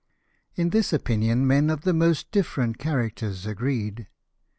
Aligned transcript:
In 0.55 0.71
this 0.71 0.91
opinion 0.93 1.45
men 1.45 1.69
of 1.69 1.81
the 1.81 1.93
most 1.93 2.31
dif 2.31 2.49
ferent 2.55 2.79
characters 2.79 3.45
agreed. 3.45 4.07